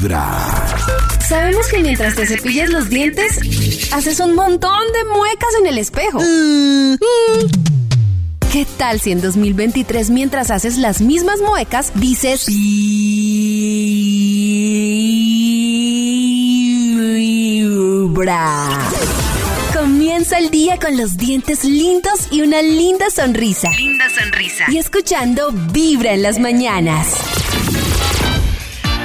Vibra. 0.00 0.48
Sabemos 1.28 1.66
que 1.68 1.78
mientras 1.80 2.14
te 2.14 2.26
cepillas 2.26 2.70
los 2.70 2.88
dientes, 2.88 3.38
haces 3.92 4.18
un 4.20 4.34
montón 4.34 4.80
de 4.94 5.04
muecas 5.14 5.50
en 5.60 5.66
el 5.66 5.76
espejo. 5.78 6.20
Mm. 6.20 6.96
¿Qué 8.50 8.66
tal 8.78 8.98
si 9.00 9.12
en 9.12 9.20
2023 9.20 10.08
mientras 10.10 10.50
haces 10.50 10.78
las 10.78 11.02
mismas 11.02 11.40
muecas 11.40 11.92
dices 11.94 12.46
Vibra? 12.46 12.88
Comienza 19.74 20.38
el 20.38 20.50
día 20.50 20.78
con 20.78 20.96
los 20.96 21.18
dientes 21.18 21.64
lindos 21.64 22.28
y 22.30 22.40
una 22.40 22.62
linda 22.62 23.10
sonrisa. 23.10 23.68
Linda 23.76 24.06
sonrisa. 24.08 24.64
Y 24.68 24.78
escuchando 24.78 25.52
Vibra 25.52 26.14
en 26.14 26.22
las 26.22 26.38
mañanas. 26.38 27.29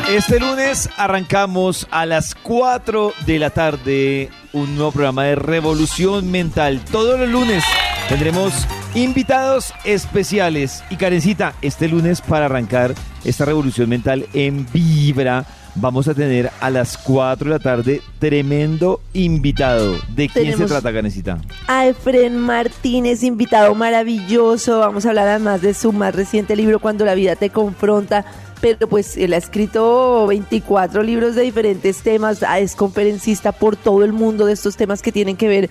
Este 0.10 0.40
lunes 0.40 0.88
arrancamos 0.98 1.88
a 1.90 2.06
las 2.06 2.36
4 2.36 3.12
de 3.26 3.40
la 3.40 3.50
tarde 3.50 4.30
un 4.54 4.76
nuevo 4.76 4.92
programa 4.92 5.24
de 5.24 5.36
Revolución 5.36 6.30
Mental. 6.32 6.80
Todos 6.92 7.20
los 7.20 7.28
lunes 7.28 7.64
tendremos 8.08 8.54
invitados 8.94 9.74
especiales. 9.84 10.84
Y 10.92 10.98
Karencita, 10.98 11.56
este 11.64 11.88
lunes 11.88 12.22
para 12.22 12.46
arrancar 12.46 12.94
esta 13.24 13.46
Revolución 13.46 13.90
Mental 13.90 14.28
en 14.34 14.68
Vibra, 14.72 15.44
vamos 15.74 16.08
a 16.08 16.14
tener 16.14 16.52
a 16.62 16.70
las 16.70 17.00
4 17.00 17.50
de 17.50 17.58
la 17.58 17.60
tarde 17.60 18.02
tremendo 18.20 19.02
invitado. 19.14 19.98
¿De 20.10 20.30
quién 20.30 20.56
se 20.56 20.66
trata, 20.68 20.94
Karencita? 20.94 21.40
a 21.68 21.88
Efren 21.88 22.38
Martínez, 22.38 23.24
invitado 23.24 23.74
maravilloso. 23.74 24.80
Vamos 24.80 25.06
a 25.08 25.10
hablar 25.10 25.28
además 25.30 25.64
de 25.64 25.74
su 25.74 25.92
más 25.92 26.14
reciente 26.14 26.56
libro, 26.56 26.80
Cuando 26.80 27.06
la 27.06 27.16
vida 27.16 27.36
te 27.36 27.50
confronta. 27.50 28.24
Pero 28.66 28.88
pues 28.88 29.16
él 29.16 29.34
ha 29.34 29.38
escrito 29.38 30.26
24 30.26 31.04
libros 31.04 31.36
de 31.36 31.44
diferentes 31.44 32.02
temas, 32.02 32.42
ah, 32.42 32.60
es 32.60 32.76
conferencista 32.76 33.52
por 33.52 33.76
todo 33.76 34.04
el 34.04 34.12
mundo 34.12 34.48
de 34.48 34.54
estos 34.54 34.76
temas 34.76 35.04
que 35.04 35.12
tienen 35.12 35.38
que 35.38 35.48
ver 35.48 35.70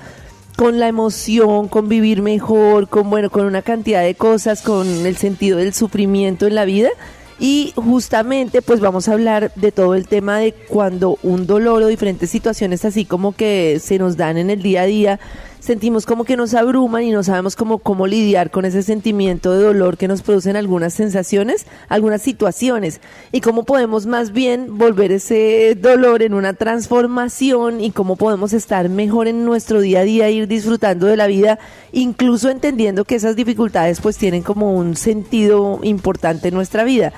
con 0.57 0.79
la 0.79 0.87
emoción, 0.87 1.67
con 1.67 1.89
vivir 1.89 2.23
mejor, 2.23 2.89
con 2.89 3.11
bueno, 3.11 3.31
con 3.31 3.47
una 3.47 3.63
cantidad 3.63 4.05
de 4.05 4.15
cosas, 4.15 4.63
con 4.63 4.87
el 4.87 5.17
sentido 5.17 5.59
del 5.59 5.75
sufrimiento 5.75 6.47
en 6.47 6.55
la 6.55 6.65
vida. 6.65 6.89
Y 7.41 7.73
justamente 7.75 8.63
pues 8.63 8.79
vamos 8.79 9.09
a 9.09 9.15
hablar 9.15 9.51
de 9.57 9.73
todo 9.73 9.97
el 9.97 10.07
tema 10.07 10.39
de 10.39 10.53
cuando 10.53 11.19
un 11.25 11.49
dolor 11.49 11.83
o 11.83 11.89
diferentes 11.89 12.31
situaciones 12.31 12.85
así 12.85 13.05
como 13.05 13.33
que 13.35 13.81
se 13.83 13.99
nos 13.99 14.17
dan 14.17 14.37
en 14.37 14.51
el 14.51 14.63
día 14.63 14.83
a 14.83 14.87
día, 14.87 15.21
sentimos 15.65 16.05
como 16.05 16.25
que 16.25 16.37
nos 16.37 16.53
abruman 16.53 17.05
y 17.05 17.11
no 17.11 17.23
sabemos 17.23 17.57
cómo, 17.57 17.79
cómo 17.79 18.07
lidiar 18.07 18.51
con 18.51 18.67
ese 18.67 18.83
sentimiento 18.83 19.51
de 19.53 19.65
dolor 19.65 19.97
que 19.97 20.09
nos 20.09 20.21
producen 20.21 20.57
algunas 20.57 20.93
sensaciones, 20.93 21.67
algunas 21.89 22.21
situaciones, 22.21 23.01
y 23.33 23.41
cómo 23.41 23.65
podemos 23.65 24.05
más 24.05 24.33
bien 24.33 24.77
volver 24.77 25.11
ese 25.11 25.75
dolor 25.75 26.23
en 26.23 26.35
una 26.35 26.53
transformación 26.53 27.81
y 27.81 27.93
cómo 27.93 28.17
podemos 28.17 28.53
estar 28.53 28.91
mejor 28.91 29.27
en 29.27 29.47
nuestro 29.47 29.81
día 29.81 30.01
a 30.01 30.05
día, 30.05 30.29
ir 30.29 30.49
disfrutando 30.49 31.07
de 31.07 31.17
la 31.17 31.27
vida, 31.27 31.59
incluso 31.93 32.51
entendiendo 32.51 33.07
que 33.07 33.15
esas 33.15 33.35
dificultades 33.35 34.03
pues 34.03 34.19
tienen 34.19 34.43
como 34.43 34.75
un 34.75 34.97
sentido 34.97 35.81
importante 35.83 36.49
en 36.49 36.55
nuestra 36.55 36.85
vida. 36.85 37.15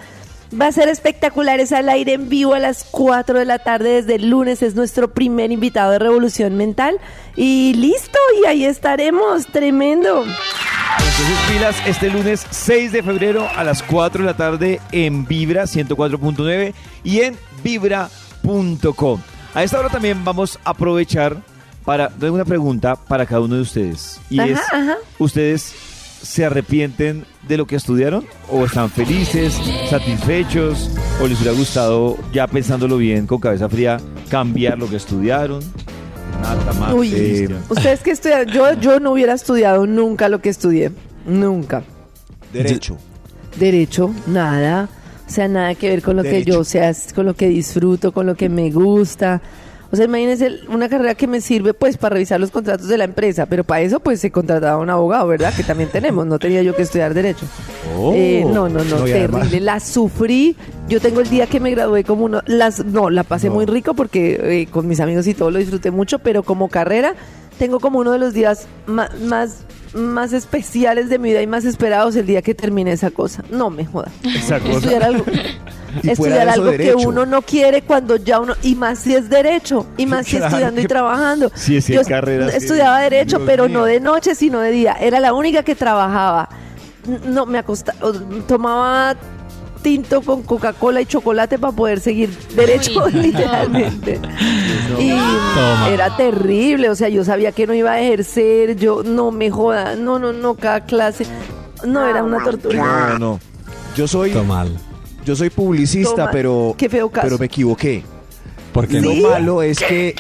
Va 0.53 0.69
a 0.69 0.73
ser 0.73 0.89
espectacular, 0.89 1.59
es 1.59 1.73
al 1.73 1.89
aire 1.89 2.13
en 2.13 2.29
vivo 2.29 2.55
a 2.55 2.61
las 2.61 2.85
4 2.85 3.41
de 3.41 3.45
la 3.45 3.59
tarde 3.59 4.01
desde 4.01 4.15
el 4.15 4.31
lunes, 4.31 4.63
es 4.63 4.77
nuestro 4.77 5.13
primer 5.13 5.51
invitado 5.51 5.91
de 5.91 5.99
Revolución 5.99 6.57
Mental 6.57 6.99
y 7.35 7.75
listo, 7.75 8.19
y 8.41 8.47
ahí 8.47 8.65
estaremos, 8.65 9.47
tremendo. 9.47 10.23
Entonces 10.23 11.39
pilas 11.51 11.77
este 11.87 12.11
lunes 12.11 12.47
6 12.49 12.93
de 12.93 13.03
febrero 13.03 13.49
a 13.57 13.65
las 13.65 13.83
4 13.83 14.23
de 14.23 14.27
la 14.27 14.37
tarde 14.37 14.81
en 14.93 15.27
Vibra 15.27 15.65
104.9 15.65 16.75
y 17.03 17.21
en 17.23 17.37
vibra.com. 17.65 19.21
A 19.53 19.63
esta 19.65 19.81
hora 19.81 19.89
también 19.89 20.25
vamos 20.25 20.61
a 20.65 20.71
aprovechar 20.71 21.39
para 21.85 22.09
dar 22.09 22.31
una 22.31 22.45
pregunta 22.45 22.95
para 22.95 23.27
cada 23.27 23.41
uno 23.41 23.57
de 23.57 23.63
ustedes. 23.63 24.21
Y 24.31 24.39
Ajá, 24.39 24.51
es, 24.51 24.61
ajá. 24.73 24.97
¿ustedes 25.19 25.75
se 26.27 26.45
arrepienten 26.45 27.25
de 27.49 27.57
lo 27.57 27.67
que 27.67 27.77
estudiaron? 27.77 28.27
¿O 28.51 28.65
están 28.65 28.91
felices, 28.91 29.59
satisfechos? 29.89 30.91
¿O 31.21 31.27
les 31.27 31.41
hubiera 31.41 31.57
gustado, 31.57 32.19
ya 32.33 32.47
pensándolo 32.47 32.99
bien, 32.99 33.27
con 33.27 33.39
cabeza 33.39 33.69
fría, 33.69 33.99
cambiar 34.29 34.79
lo 34.79 34.91
que 34.91 34.97
estudiaron? 34.97 35.63
Nata, 36.43 36.73
mate, 36.79 36.95
Uy, 36.95 37.49
ustedes 37.71 38.01
que 38.01 38.11
estudiaron, 38.11 38.53
yo, 38.53 38.73
yo 38.75 39.01
no 39.01 39.13
hubiera 39.13 39.33
estudiado 39.33 39.87
nunca 39.87 40.29
lo 40.29 40.41
que 40.41 40.51
estudié, 40.51 40.91
nunca. 41.27 41.83
Derecho. 42.53 42.99
Derecho, 43.59 44.15
nada. 44.27 44.89
O 45.27 45.31
sea, 45.31 45.49
nada 45.49 45.75
que 45.75 45.89
ver 45.89 46.03
con 46.03 46.17
lo 46.17 46.23
que 46.23 46.45
yo, 46.45 46.61
o 46.61 46.65
sea, 46.65 46.93
con 47.15 47.27
lo 47.27 47.35
que 47.35 47.49
disfruto, 47.49 48.13
con 48.13 48.27
lo 48.27 48.35
que 48.35 48.49
me 48.49 48.71
gusta. 48.71 49.41
O 49.93 49.97
sea, 49.97 50.05
imagínense 50.07 50.51
una 50.69 50.89
carrera 50.89 51.15
que 51.15 51.27
me 51.27 51.41
sirve 51.41 51.73
pues 51.75 51.97
para 51.97 52.15
revisar 52.15 52.41
los 52.41 52.51
contratos 52.51 52.89
de 52.89 52.99
la 52.99 53.05
empresa, 53.05 53.47
pero 53.47 53.63
para 53.65 53.83
eso 53.83 54.01
pues 54.01 54.21
se 54.21 54.31
contrataba 54.33 54.79
un 54.83 54.91
abogado, 54.91 55.29
¿verdad? 55.29 55.55
Que 55.55 55.63
también 55.63 55.89
tenemos, 55.91 56.27
no 56.27 56.39
tenía 56.39 56.63
yo 56.63 56.75
que 56.75 56.83
estudiar 56.83 57.15
derecho. 57.15 57.47
Oh. 57.97 58.13
Eh, 58.15 58.45
no, 58.45 58.69
no, 58.69 58.83
no, 58.85 58.97
terrible. 59.05 59.15
además- 59.19 59.53
La 59.63 59.81
sufrí. 59.81 60.57
Yo 60.89 61.01
tengo 61.01 61.21
el 61.21 61.29
día 61.31 61.47
que 61.47 61.61
me 61.61 61.71
gradué 61.71 62.03
como 62.05 62.25
uno, 62.25 62.43
las, 62.47 62.85
no, 62.85 63.11
la 63.11 63.23
pasé 63.23 63.49
No. 63.49 63.55
muy 63.55 63.67
rico 63.67 63.95
porque 63.95 64.39
eh, 64.63 64.67
con 64.71 64.87
mis 64.89 65.01
amigos 65.01 65.27
y 65.27 65.35
todo 65.35 65.51
lo 65.51 65.59
disfruté 65.59 65.91
mucho, 65.91 66.19
pero 66.19 66.43
como 66.43 66.69
carrera 66.69 67.15
tengo 67.59 67.81
como 67.81 67.99
uno 68.01 68.13
de 68.13 68.19
los 68.19 68.35
días 68.35 68.67
ma- 68.87 69.09
más, 69.25 69.59
más 69.95 70.33
especiales 70.33 71.09
de 71.09 71.19
mi 71.19 71.31
vida 71.31 71.43
y 71.43 71.47
más 71.47 71.65
esperados 71.65 72.15
el 72.17 72.27
día 72.27 72.43
que 72.43 72.55
terminé 72.55 72.93
esa 72.93 73.11
cosa. 73.11 73.43
No 73.51 73.71
me 73.71 73.85
joda. 73.87 74.11
Esa 74.25 74.59
cosa. 74.61 74.73
Estudiar 74.79 75.03
algo, 75.05 75.25
Estudiar 76.03 76.49
algo 76.49 76.71
que 76.73 76.95
uno 76.95 77.27
no 77.27 77.43
quiere 77.43 77.83
cuando 77.83 78.17
ya 78.17 78.41
uno, 78.41 78.55
y 78.63 78.75
más 78.75 78.99
si 79.01 79.15
es 79.15 79.29
derecho, 79.29 79.87
y 79.97 80.07
más 80.07 80.27
si 80.27 80.37
estudiando 80.37 80.81
y 80.81 80.87
trabajando. 80.89 81.51
Sí, 81.55 81.81
sí, 81.81 81.93
Yo 81.95 82.03
carreras 82.05 82.51
que- 82.53 82.57
estudiaba 82.59 83.01
derecho, 83.01 83.39
Dios 83.39 83.47
pero 83.49 83.69
mío. 83.69 83.79
no 83.81 83.85
de 83.85 84.01
noche, 84.01 84.35
sino 84.35 84.61
de 84.61 84.71
día. 84.71 84.97
Era 85.01 85.21
la 85.21 85.33
única 85.33 85.63
que 85.63 85.75
trabajaba. 85.75 86.49
No, 87.27 87.47
me 87.47 87.59
acostaba, 87.59 87.99
tomaba 88.49 89.15
tinto 89.83 90.21
con 90.23 90.43
Coca-Cola 90.43 91.01
y 91.01 91.07
chocolate 91.07 91.59
para 91.61 91.73
poder 91.73 92.01
seguir 92.01 92.31
derecho, 92.57 93.05
Uy, 93.05 93.13
no. 93.13 93.21
literalmente. 93.23 94.21
Y 94.99 95.11
Toma. 95.11 95.89
era 95.91 96.17
terrible, 96.17 96.89
o 96.91 96.95
sea, 96.95 97.09
yo 97.09 97.25
sabía 97.25 97.53
que 97.53 97.67
no 97.67 97.75
iba 97.75 97.93
a 97.93 98.01
ejercer, 98.01 98.77
yo 98.77 99.03
no 99.05 99.31
me 99.31 99.51
joda, 99.51 99.95
no, 99.97 100.19
no, 100.19 100.33
no, 100.33 100.55
cada 100.55 100.81
clase, 100.85 101.27
no, 101.85 102.05
era 102.07 102.23
una 102.23 102.43
tortura. 102.43 103.11
No, 103.11 103.19
no. 103.19 103.41
Yo 103.97 104.07
soy, 104.09 104.31
Todo 104.33 104.45
mal. 104.45 104.77
Yo 105.27 105.37
soy 105.37 105.51
publicista, 105.51 106.15
Toma, 106.15 106.31
pero, 106.31 106.75
qué 106.79 106.89
feo 106.89 107.11
caso. 107.11 107.27
pero 107.27 107.39
me 107.39 107.47
equivoqué. 107.47 108.03
Porque 108.73 109.01
Lo 109.01 109.13
malo 109.15 109.63
es 109.63 109.79
que 109.79 110.15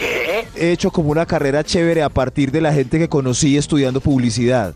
he 0.57 0.73
hecho 0.73 0.91
como 0.91 1.11
una 1.11 1.25
carrera 1.27 1.63
chévere 1.63 2.03
a 2.03 2.09
partir 2.09 2.51
de 2.51 2.61
la 2.61 2.73
gente 2.73 2.99
que 2.99 3.09
conocí 3.09 3.57
estudiando 3.57 4.01
publicidad. 4.01 4.75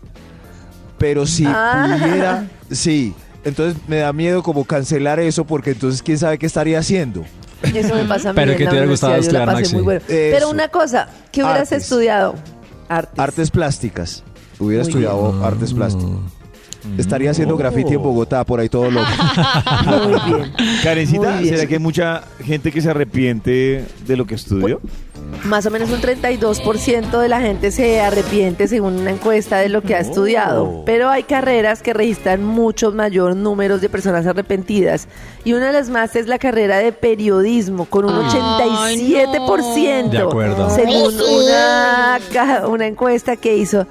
Pero 0.97 1.25
si 1.25 1.45
Ah. 1.47 1.97
pudiera, 2.01 2.47
sí. 2.71 3.13
Entonces 3.43 3.81
me 3.87 3.97
da 3.97 4.13
miedo 4.13 4.43
como 4.43 4.65
cancelar 4.65 5.19
eso 5.19 5.45
porque 5.45 5.71
entonces 5.71 6.03
quién 6.03 6.17
sabe 6.19 6.37
qué 6.37 6.45
estaría 6.45 6.77
haciendo. 6.79 7.23
Eso 7.63 7.95
me 7.95 8.05
pasa 8.05 8.29
a 8.29 8.33
mí 8.33 8.35
Pero 8.35 8.51
en 8.51 8.57
¿qué 8.59 8.63
la 8.65 8.69
te 8.69 8.75
hubiera 8.75 8.89
gustado 8.91 9.15
estudiar, 9.15 9.45
Maxi? 9.47 9.73
muy 9.73 9.83
bueno. 9.83 10.01
Pero 10.07 10.49
una 10.49 10.67
cosa, 10.67 11.07
¿qué 11.31 11.41
hubieras 11.43 11.63
Artes. 11.71 11.83
estudiado? 11.83 12.35
Artes. 12.87 13.19
Artes 13.19 13.51
plásticas. 13.51 14.23
Hubiera 14.59 14.83
Muy 14.83 14.89
estudiado 14.91 15.31
bien. 15.31 15.43
artes 15.43 15.73
plásticas. 15.73 16.17
Estaría 16.97 17.31
haciendo 17.31 17.57
graffiti 17.57 17.91
Oh. 17.91 17.97
en 17.97 18.03
Bogotá, 18.03 18.43
por 18.45 18.59
ahí 18.59 18.69
todo 18.69 18.89
loco. 18.89 19.07
Muy 19.85 20.33
bien. 20.33 20.53
Karencita, 20.83 21.31
Muy 21.33 21.43
bien. 21.43 21.55
¿será 21.55 21.67
que 21.67 21.75
hay 21.75 21.79
mucha 21.79 22.23
gente 22.43 22.71
que 22.71 22.81
se 22.81 22.89
arrepiente 22.89 23.85
de 24.07 24.17
lo 24.17 24.25
que 24.25 24.35
estudió? 24.35 24.79
Más 25.45 25.65
o 25.65 25.71
menos 25.71 25.89
un 25.91 26.01
32% 26.01 27.19
de 27.19 27.29
la 27.29 27.39
gente 27.41 27.71
se 27.71 28.01
arrepiente 28.01 28.67
según 28.67 28.99
una 28.99 29.11
encuesta 29.11 29.59
de 29.59 29.69
lo 29.69 29.81
que 29.81 29.95
ha 29.95 29.99
estudiado. 29.99 30.83
Pero 30.85 31.09
hay 31.09 31.23
carreras 31.23 31.81
que 31.81 31.93
registran 31.93 32.43
muchos 32.43 32.93
mayor 32.95 33.35
números 33.35 33.79
de 33.81 33.87
personas 33.89 34.25
arrepentidas. 34.25 35.07
Y 35.43 35.53
una 35.53 35.67
de 35.67 35.73
las 35.73 35.89
más 35.89 36.15
es 36.15 36.27
la 36.27 36.39
carrera 36.39 36.79
de 36.79 36.91
periodismo, 36.91 37.85
con 37.85 38.05
un 38.05 38.11
Ay, 38.13 39.13
87%. 39.13 40.09
De 40.09 40.17
acuerdo. 40.17 40.69
Según 40.71 41.13
una 42.67 42.87
encuesta 42.87 43.35
que 43.37 43.55
hizo 43.57 43.85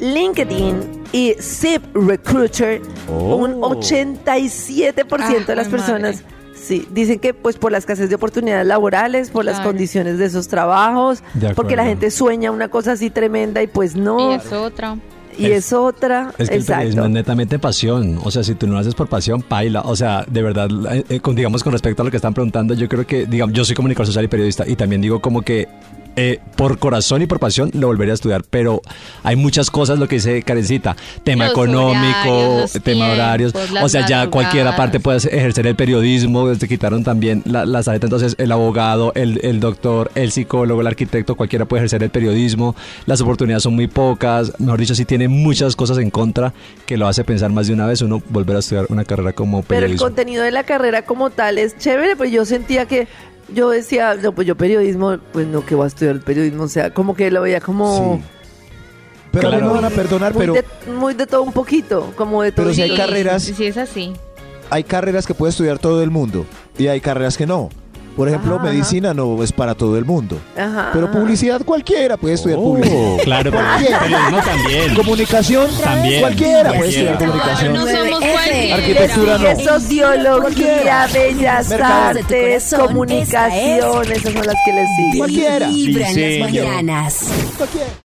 LinkedIn 0.00 1.04
y 1.12 1.34
Zip 1.40 1.82
Recruiter, 1.94 2.80
un 3.08 3.60
87% 3.60 5.46
de 5.46 5.56
las 5.56 5.66
Ah, 5.66 5.70
personas 5.70 6.16
madre. 6.22 6.26
sí, 6.54 6.86
dicen 6.90 7.18
que 7.18 7.32
pues 7.34 7.56
por 7.56 7.72
la 7.72 7.78
escasez 7.78 8.08
de 8.08 8.14
oportunidades 8.16 8.66
laborales, 8.66 9.30
por 9.30 9.44
las 9.44 9.60
condiciones 9.60 10.18
de 10.18 10.26
esos 10.26 10.48
trabajos, 10.48 11.22
De 11.34 11.54
porque 11.54 11.76
la 11.76 11.84
gente 11.84 12.10
sueña 12.10 12.50
una 12.50 12.68
cosa 12.68 12.92
así 12.92 13.10
tremenda 13.10 13.62
y 13.62 13.66
pues 13.66 13.94
Y 13.94 14.00
no, 14.00 14.34
es 14.34 14.52
otra. 14.52 14.96
y 15.38 15.46
es, 15.46 15.72
otra, 15.72 16.32
Es 16.38 16.48
que 16.48 16.56
el 16.56 16.64
periodismo 16.64 17.02
exacto. 17.02 17.04
es 17.06 17.10
netamente 17.12 17.58
pasión. 17.58 18.18
O 18.24 18.30
sea, 18.30 18.42
si 18.42 18.54
tú 18.54 18.66
no 18.66 18.74
lo 18.74 18.78
haces 18.80 18.94
por 18.94 19.06
pasión, 19.08 19.42
paila. 19.42 19.82
O 19.82 19.94
sea, 19.96 20.24
de 20.28 20.42
verdad, 20.42 20.68
eh, 20.92 21.04
eh, 21.08 21.20
con, 21.20 21.34
digamos, 21.36 21.62
con 21.62 21.72
respecto 21.72 22.02
a 22.02 22.04
lo 22.04 22.10
que 22.10 22.16
están 22.16 22.32
preguntando, 22.34 22.72
yo 22.74 22.88
creo 22.88 23.06
que, 23.06 23.26
digamos, 23.26 23.54
yo 23.54 23.64
soy 23.64 23.74
comunicador 23.76 24.06
social 24.06 24.24
y 24.24 24.28
periodista 24.28 24.64
y 24.66 24.76
también 24.76 25.00
digo 25.02 25.20
como 25.20 25.42
que 25.42 25.68
eh, 26.16 26.40
por 26.56 26.78
corazón 26.78 27.22
y 27.22 27.26
por 27.26 27.38
pasión 27.38 27.70
lo 27.74 27.88
volvería 27.88 28.12
a 28.12 28.16
estudiar, 28.16 28.42
pero 28.48 28.80
hay 29.22 29.36
muchas 29.36 29.70
cosas, 29.70 29.98
lo 29.98 30.08
que 30.08 30.16
dice 30.16 30.42
Karencita, 30.42 30.96
tema 31.22 31.44
Los 31.44 31.52
económico, 31.52 32.30
horarios, 32.30 32.72
tema 32.82 33.08
horarios, 33.08 33.52
tiempos, 33.52 33.82
o 33.82 33.88
sea, 33.88 34.06
ya 34.06 34.28
cualquiera 34.28 34.74
parte 34.76 34.98
puede 34.98 35.18
ejercer 35.18 35.66
el 35.66 35.76
periodismo, 35.76 36.50
te 36.56 36.68
quitaron 36.68 37.04
también 37.04 37.42
la, 37.44 37.66
la 37.66 37.82
saleta, 37.82 38.06
entonces 38.06 38.34
el 38.38 38.50
abogado, 38.50 39.12
el, 39.14 39.40
el 39.44 39.60
doctor, 39.60 40.10
el 40.14 40.32
psicólogo, 40.32 40.80
el 40.80 40.86
arquitecto, 40.86 41.34
cualquiera 41.34 41.66
puede 41.66 41.80
ejercer 41.80 42.02
el 42.02 42.10
periodismo, 42.10 42.74
las 43.04 43.20
oportunidades 43.20 43.62
son 43.62 43.74
muy 43.74 43.86
pocas, 43.86 44.58
mejor 44.58 44.80
dicho, 44.80 44.94
sí 44.94 45.04
tiene 45.04 45.28
muchas 45.28 45.76
cosas 45.76 45.98
en 45.98 46.10
contra 46.10 46.54
que 46.86 46.96
lo 46.96 47.06
hace 47.06 47.24
pensar 47.24 47.50
más 47.50 47.66
de 47.66 47.74
una 47.74 47.86
vez 47.86 48.00
uno 48.02 48.22
volver 48.30 48.56
a 48.56 48.60
estudiar 48.60 48.86
una 48.88 49.04
carrera 49.04 49.32
como 49.32 49.62
Pero 49.62 49.86
el 49.86 49.96
contenido 49.96 50.42
de 50.42 50.50
la 50.50 50.64
carrera 50.64 51.02
como 51.02 51.30
tal 51.30 51.58
es 51.58 51.76
chévere, 51.76 52.16
pues 52.16 52.30
yo 52.30 52.44
sentía 52.44 52.86
que 52.86 53.06
yo 53.48 53.70
decía, 53.70 54.14
no, 54.14 54.32
pues 54.32 54.46
yo 54.46 54.56
periodismo, 54.56 55.18
pues 55.32 55.46
no, 55.46 55.64
que 55.64 55.74
voy 55.74 55.84
a 55.84 55.88
estudiar 55.88 56.20
periodismo, 56.20 56.64
o 56.64 56.68
sea, 56.68 56.92
como 56.92 57.14
que 57.14 57.30
lo 57.30 57.42
veía 57.42 57.60
como 57.60 58.16
Sí. 58.18 58.24
Pero 59.32 59.48
a 59.48 59.50
mí 59.50 59.56
Claro. 59.58 59.74
me 59.74 59.80
van 59.82 59.92
a 59.92 59.94
perdonar, 59.94 60.32
muy, 60.34 60.40
pero 60.40 60.52
de, 60.54 60.64
muy 60.92 61.12
de 61.14 61.26
todo 61.26 61.42
un 61.42 61.52
poquito, 61.52 62.12
como 62.16 62.42
de 62.42 62.52
todo. 62.52 62.64
Pero 62.66 62.74
si 62.74 62.82
hay 62.82 62.96
carreras- 62.96 63.42
Sí, 63.42 63.66
es 63.66 63.76
así. 63.76 64.14
hay 64.70 64.82
carreras 64.84 65.26
que 65.26 65.34
puede 65.34 65.50
estudiar 65.50 65.78
todo 65.78 66.02
el 66.02 66.10
mundo 66.10 66.46
y 66.78 66.86
hay 66.86 67.00
carreras 67.00 67.36
que 67.36 67.46
no. 67.46 67.68
Por 68.16 68.28
ejemplo, 68.28 68.54
Ajá. 68.56 68.64
medicina 68.64 69.12
no 69.12 69.42
es 69.42 69.52
para 69.52 69.74
todo 69.74 69.98
el 69.98 70.04
mundo. 70.06 70.38
Ajá, 70.56 70.88
Pero 70.94 71.06
ajá. 71.06 71.18
publicidad 71.18 71.60
cualquiera 71.64 72.16
puede 72.16 72.34
estudiar 72.34 72.58
Oh, 72.58 72.62
publicidad. 72.74 73.16
claro, 73.24 73.50
Cualquiera. 73.52 73.98
también. 74.42 74.94
Comunicación 74.94 75.66
También. 75.84 76.20
cualquiera 76.22 76.72
puede 76.72 76.88
estudiar 76.88 77.18
comunicación. 77.18 77.72
No 77.74 77.86
somos 77.86 78.20
cualquiera. 78.20 78.74
Arquitectura 78.76 79.38
no. 79.38 79.60
Sociología, 79.78 81.08
bellas 81.12 81.70
artes, 81.72 82.74
comunicación, 82.74 84.12
esas 84.12 84.32
son 84.32 84.46
las 84.46 84.56
que 84.64 84.72
les 84.72 84.88
siguen. 84.96 85.18
Cualquiera. 85.18 85.68
Vibra 85.68 86.08
en 86.08 86.14
Diseño. 86.14 86.38
las 86.44 86.52
mañanas. 86.52 87.18
Cualquiera. 87.58 87.86